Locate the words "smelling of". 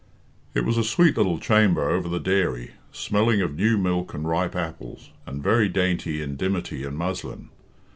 2.91-3.53